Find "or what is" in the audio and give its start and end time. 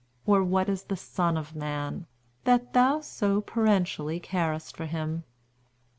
0.25-0.85